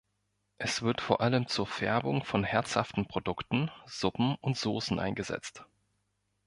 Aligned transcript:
Es 0.57 0.81
wird 0.81 0.99
vor 0.99 1.21
allem 1.21 1.45
zur 1.45 1.67
Färbung 1.67 2.23
von 2.23 2.43
herzhaften 2.43 3.05
Produkten, 3.07 3.69
Suppen 3.85 4.33
und 4.41 4.57
Soßen 4.57 4.97
eingesetzt. 4.97 5.63